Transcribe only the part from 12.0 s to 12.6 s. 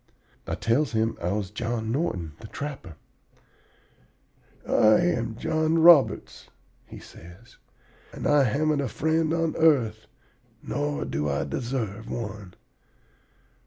one.